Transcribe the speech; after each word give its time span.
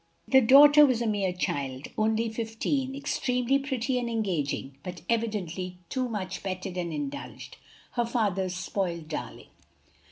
The 0.27 0.41
daughter 0.41 0.83
was 0.83 0.99
a 1.03 1.05
mere 1.05 1.31
child 1.31 1.89
only 1.95 2.27
fifteen 2.27 2.95
extremely 2.95 3.59
pretty 3.59 3.99
and 3.99 4.09
engaging, 4.09 4.79
but 4.81 5.03
evidently 5.07 5.77
too 5.89 6.09
much 6.09 6.41
petted 6.41 6.75
and 6.75 6.91
indulged, 6.91 7.57
her 7.91 8.05
father's 8.07 8.55
spoiled 8.55 9.07
darling. 9.07 9.49